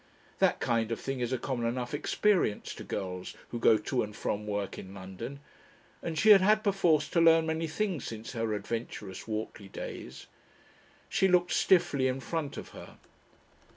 [0.39, 4.15] That kind of thing is a common enough experience to girls who go to and
[4.15, 5.41] from work in London,
[6.01, 10.25] and she had had perforce to learn many things since her adventurous Whortley days.
[11.07, 12.97] She looked stiffly in front of her.